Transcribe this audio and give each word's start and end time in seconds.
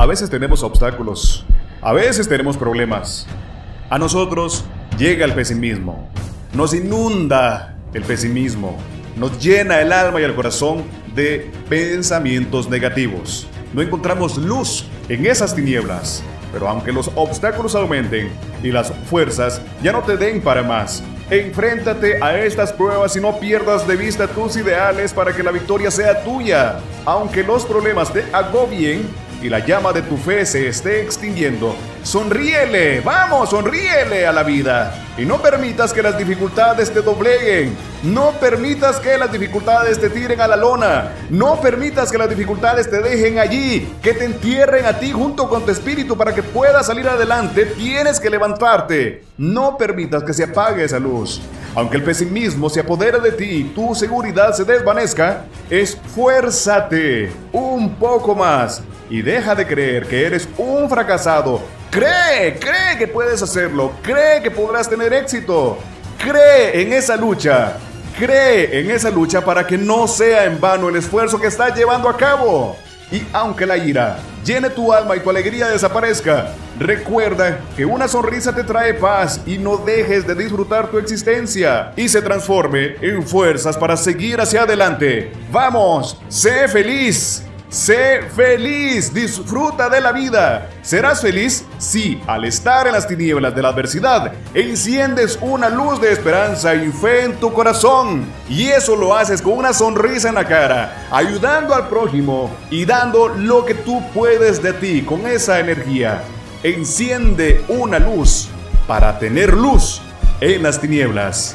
A 0.00 0.06
veces 0.06 0.30
tenemos 0.30 0.62
obstáculos, 0.62 1.44
a 1.82 1.92
veces 1.92 2.26
tenemos 2.26 2.56
problemas. 2.56 3.26
A 3.90 3.98
nosotros 3.98 4.64
llega 4.96 5.26
el 5.26 5.34
pesimismo, 5.34 6.08
nos 6.54 6.72
inunda 6.72 7.76
el 7.92 8.02
pesimismo, 8.04 8.78
nos 9.18 9.38
llena 9.38 9.78
el 9.82 9.92
alma 9.92 10.18
y 10.18 10.24
el 10.24 10.34
corazón 10.34 10.84
de 11.14 11.52
pensamientos 11.68 12.70
negativos. 12.70 13.46
No 13.74 13.82
encontramos 13.82 14.38
luz 14.38 14.86
en 15.10 15.26
esas 15.26 15.54
tinieblas, 15.54 16.22
pero 16.50 16.66
aunque 16.66 16.92
los 16.92 17.10
obstáculos 17.14 17.74
aumenten 17.74 18.30
y 18.62 18.72
las 18.72 18.90
fuerzas 19.10 19.60
ya 19.82 19.92
no 19.92 20.00
te 20.00 20.16
den 20.16 20.40
para 20.40 20.62
más, 20.62 21.02
enfréntate 21.30 22.22
a 22.22 22.38
estas 22.38 22.72
pruebas 22.72 23.14
y 23.16 23.20
no 23.20 23.38
pierdas 23.38 23.86
de 23.86 23.96
vista 23.96 24.26
tus 24.26 24.56
ideales 24.56 25.12
para 25.12 25.34
que 25.34 25.42
la 25.42 25.52
victoria 25.52 25.90
sea 25.90 26.22
tuya. 26.22 26.80
Aunque 27.04 27.42
los 27.42 27.64
problemas 27.64 28.12
te 28.12 28.24
agobien, 28.32 29.08
y 29.42 29.48
la 29.48 29.60
llama 29.60 29.92
de 29.92 30.02
tu 30.02 30.16
fe 30.16 30.44
se 30.44 30.68
esté 30.68 31.00
extinguiendo, 31.00 31.74
sonríele, 32.02 33.00
vamos, 33.00 33.50
sonríele 33.50 34.26
a 34.26 34.32
la 34.32 34.42
vida. 34.42 34.94
Y 35.16 35.24
no 35.24 35.40
permitas 35.40 35.92
que 35.92 36.02
las 36.02 36.18
dificultades 36.18 36.92
te 36.92 37.00
dobleguen. 37.00 37.74
No 38.02 38.32
permitas 38.32 38.98
que 38.98 39.18
las 39.18 39.30
dificultades 39.30 40.00
te 40.00 40.08
tiren 40.08 40.40
a 40.40 40.48
la 40.48 40.56
lona. 40.56 41.12
No 41.28 41.60
permitas 41.60 42.10
que 42.10 42.16
las 42.16 42.30
dificultades 42.30 42.88
te 42.88 43.00
dejen 43.00 43.38
allí, 43.38 43.94
que 44.02 44.14
te 44.14 44.24
entierren 44.24 44.86
a 44.86 44.98
ti 44.98 45.12
junto 45.12 45.50
con 45.50 45.66
tu 45.66 45.70
espíritu 45.70 46.16
para 46.16 46.34
que 46.34 46.42
puedas 46.42 46.86
salir 46.86 47.06
adelante. 47.06 47.66
Tienes 47.66 48.18
que 48.18 48.30
levantarte. 48.30 49.24
No 49.36 49.76
permitas 49.76 50.22
que 50.22 50.32
se 50.32 50.44
apague 50.44 50.84
esa 50.84 50.98
luz. 50.98 51.42
Aunque 51.74 51.98
el 51.98 52.02
pesimismo 52.02 52.70
se 52.70 52.80
apodere 52.80 53.20
de 53.20 53.32
ti 53.32 53.44
y 53.44 53.64
tu 53.64 53.94
seguridad 53.94 54.54
se 54.54 54.64
desvanezca, 54.64 55.44
esfuérzate 55.68 57.30
un 57.52 57.96
poco 57.96 58.34
más 58.34 58.82
y 59.10 59.20
deja 59.20 59.54
de 59.54 59.66
creer 59.66 60.06
que 60.06 60.26
eres 60.26 60.48
un 60.56 60.88
fracasado. 60.88 61.60
Cree, 61.90 62.58
cree 62.58 62.96
que 62.98 63.06
puedes 63.06 63.42
hacerlo, 63.42 63.92
cree 64.02 64.42
que 64.42 64.50
podrás 64.50 64.88
tener 64.88 65.12
éxito. 65.12 65.76
Cree 66.18 66.82
en 66.82 66.92
esa 66.92 67.16
lucha. 67.16 67.76
Cree 68.20 68.78
en 68.78 68.90
esa 68.90 69.08
lucha 69.08 69.42
para 69.42 69.66
que 69.66 69.78
no 69.78 70.06
sea 70.06 70.44
en 70.44 70.60
vano 70.60 70.90
el 70.90 70.96
esfuerzo 70.96 71.40
que 71.40 71.46
estás 71.46 71.74
llevando 71.74 72.06
a 72.06 72.18
cabo. 72.18 72.76
Y 73.10 73.22
aunque 73.32 73.64
la 73.64 73.78
ira 73.78 74.18
llene 74.44 74.68
tu 74.68 74.92
alma 74.92 75.16
y 75.16 75.20
tu 75.20 75.30
alegría 75.30 75.68
desaparezca, 75.68 76.52
recuerda 76.78 77.60
que 77.74 77.86
una 77.86 78.08
sonrisa 78.08 78.54
te 78.54 78.62
trae 78.62 78.92
paz 78.92 79.40
y 79.46 79.56
no 79.56 79.78
dejes 79.78 80.26
de 80.26 80.34
disfrutar 80.34 80.90
tu 80.90 80.98
existencia 80.98 81.94
y 81.96 82.10
se 82.10 82.20
transforme 82.20 82.96
en 83.00 83.26
fuerzas 83.26 83.78
para 83.78 83.96
seguir 83.96 84.38
hacia 84.38 84.64
adelante. 84.64 85.32
Vamos, 85.50 86.20
sé 86.28 86.68
feliz. 86.68 87.49
Sé 87.70 88.22
feliz, 88.34 89.14
disfruta 89.14 89.88
de 89.88 90.00
la 90.00 90.10
vida. 90.10 90.68
¿Serás 90.82 91.22
feliz? 91.22 91.64
Sí, 91.78 92.20
al 92.26 92.44
estar 92.44 92.88
en 92.88 92.94
las 92.94 93.06
tinieblas 93.06 93.54
de 93.54 93.62
la 93.62 93.68
adversidad, 93.68 94.32
enciendes 94.54 95.38
una 95.40 95.68
luz 95.68 96.00
de 96.00 96.10
esperanza 96.10 96.74
y 96.74 96.90
fe 96.90 97.26
en 97.26 97.36
tu 97.36 97.52
corazón. 97.52 98.26
Y 98.48 98.66
eso 98.66 98.96
lo 98.96 99.14
haces 99.14 99.40
con 99.40 99.52
una 99.52 99.72
sonrisa 99.72 100.30
en 100.30 100.34
la 100.34 100.48
cara, 100.48 101.06
ayudando 101.12 101.72
al 101.72 101.86
prójimo 101.86 102.50
y 102.70 102.84
dando 102.84 103.28
lo 103.28 103.64
que 103.64 103.74
tú 103.74 104.02
puedes 104.12 104.60
de 104.60 104.72
ti 104.72 105.02
con 105.02 105.24
esa 105.28 105.60
energía. 105.60 106.24
Enciende 106.64 107.64
una 107.68 108.00
luz 108.00 108.48
para 108.88 109.16
tener 109.20 109.54
luz 109.54 110.02
en 110.40 110.64
las 110.64 110.80
tinieblas. 110.80 111.54